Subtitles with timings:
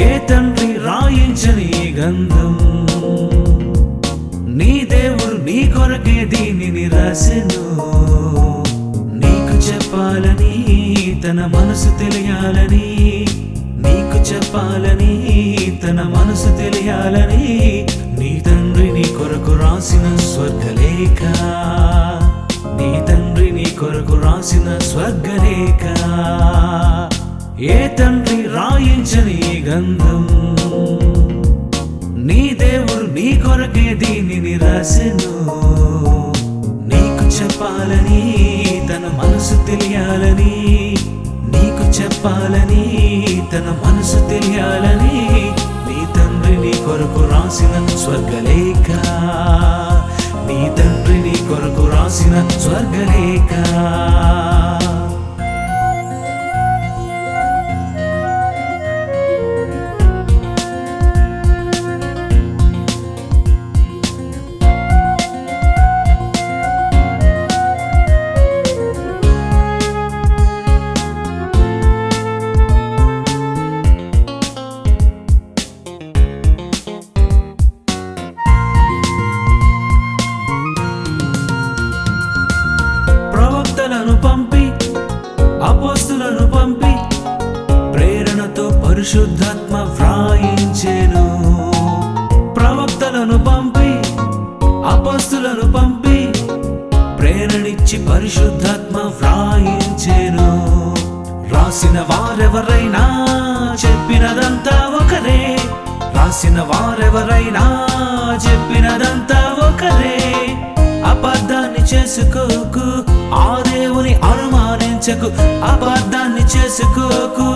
[0.00, 2.54] ఏ తండ్రి రాయించని గంధం?
[4.56, 7.62] నీ దేవుడు నీ కొరకే దీనిని రాసెను?
[10.12, 12.88] చెప్పాలని తన మనసు తెలియాలని
[13.84, 15.14] నీకు చెప్పాలని
[15.84, 17.46] తన మనసు తెలియాలని
[18.18, 21.22] నీ తండ్రి నీ కొరకు రాసిన స్వర్గలేఖ
[22.78, 25.84] నీ తండ్రి నీ కొరకు రాసిన స్వర్గలేఖ.
[27.60, 30.28] ఏ తండ్రి రాయించని గంధం
[32.26, 35.32] నీ దేవుడు నీ కొరకే దీనిని రాసెను.
[36.86, 38.41] నీకు చెప్పాలని
[39.42, 40.96] మనసు తెలియాలని
[41.44, 42.84] నీకు చెప్పాలని
[43.52, 45.22] తన మనసు తెలియాలని
[45.88, 48.90] నీ తండ్రి నీ కొరకు రాసిన స్వర్గలేఖ.
[50.46, 53.52] నీ తండ్రి నీ కొరకు రాసిన స్వర్గలేఖ.
[89.12, 91.24] పరిశుద్ధాత్మ వ్రాయించేను.
[92.54, 93.90] ప్రవక్తలను పంపి
[94.88, 96.32] అపస్తులను పంపి
[97.18, 100.48] ప్రేరణిచ్చి పరిశుద్ధాత్మ వ్రాయించేను.
[101.54, 103.04] రాసిన వారెవరైనా
[103.84, 105.58] చెప్పినదంతా ఒకరే.
[106.14, 107.88] రాసిన వారెవరైనా
[108.48, 110.18] చెప్పినదంతా ఒకరే.
[111.04, 114.14] అబద్ధాన్ని చేసుకోకు ఆ దేవుని
[115.02, 115.28] అనుమానించకు
[115.64, 117.46] అబద్ధాన్ని చేసుకోకు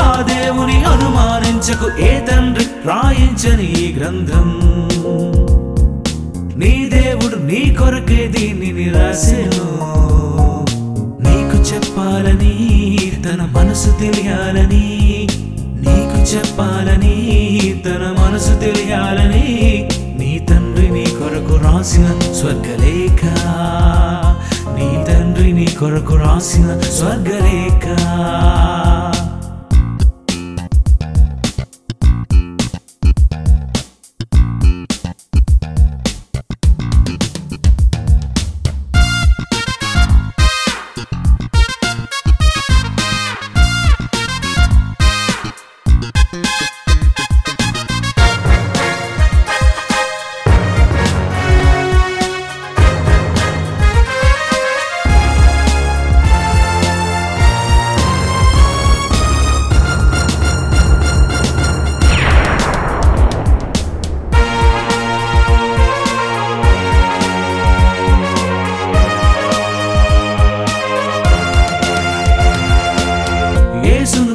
[0.00, 4.48] ఆ దేవుని అనుమానించకు ఏ తండ్రి రాయించని ఈ గ్రంథం.
[6.56, 9.66] నీ దేవుడు నీ కొరకే దీనిని రాసెను
[11.20, 12.54] నీకు చెప్పాలని
[13.26, 14.84] తన మనసు తెలియాలని
[15.84, 17.16] నీకు చెప్పాలని
[17.86, 19.46] తన మనసు తెలియాలని
[20.18, 22.06] నీ తండ్రి నీ కొరకు రాసిన
[22.40, 23.22] స్వర్గలేఖ.
[25.84, 27.96] ಕೊರಕು ರಾಸಿನ ಸ್ವರ್ಗರೇಖಾ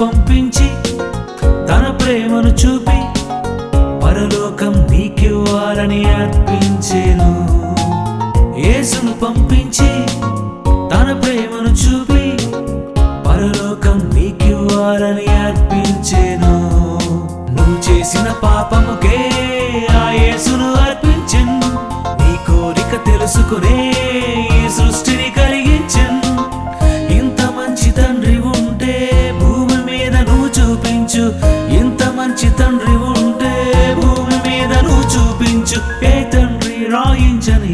[0.00, 0.68] పంపించి
[1.68, 2.98] తన ప్రేమను చూపి
[4.04, 7.30] పరలోకం నీకివ్వాలని అర్పించేను.
[8.58, 9.90] యేసును పంపించి
[10.92, 12.24] తన ప్రేమను చూపి
[13.28, 16.54] పరలోకం నీకివ్వాలని అర్పించేను.
[17.50, 19.18] నువ్వు చేసిన పాపముకే
[19.96, 21.60] ఆ యేసును అర్పించెను.
[22.20, 23.78] నీ కోరిక తెలుసుకునే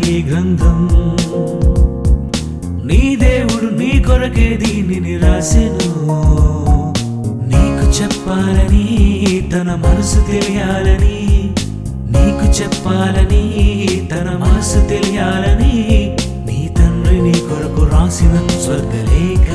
[0.08, 0.88] ఈ గ్రంథం.
[2.86, 5.88] నీ దేవుడు నీ కొరకే దీనిని రాసెను.
[7.46, 8.84] నీకు చెప్పాలని
[9.52, 11.50] తన మనసు తెలియాలని
[12.10, 13.44] నీకు చెప్పాలని
[14.12, 16.16] తన మనసు తెలియాలని
[16.46, 19.48] నీ తండ్రి నీ కొరకు రాసిన స్వర్గలేఖ.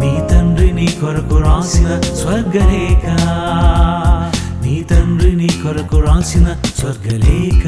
[0.00, 3.06] నీ తండ్రి నీ కొరకు రాసిన స్వర్గలేఖ.
[5.28, 7.66] తండ్రి నీ కొరకు రాసిన స్వర్గలేఖ.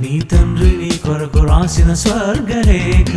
[0.00, 3.12] నీ తండ్రి నీ కొరకు రాసిన స్వర్గలేఖ.